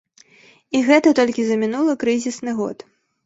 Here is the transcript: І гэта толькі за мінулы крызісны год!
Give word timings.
І 0.77 0.81
гэта 0.87 1.11
толькі 1.19 1.45
за 1.49 1.57
мінулы 1.63 1.93
крызісны 2.05 2.51
год! 2.63 2.77